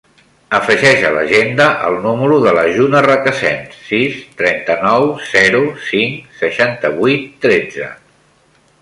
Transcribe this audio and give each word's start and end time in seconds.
Afegeix 0.59 1.03
a 1.09 1.11
l'agenda 1.15 1.67
el 1.89 1.97
número 2.05 2.39
de 2.45 2.55
la 2.59 2.63
Juna 2.79 3.03
Recasens: 3.07 3.77
sis, 3.91 4.19
trenta-nou, 4.43 5.09
zero, 5.37 5.63
cinc, 5.93 6.21
seixanta-vuit, 6.45 7.33
tretze. 7.47 7.97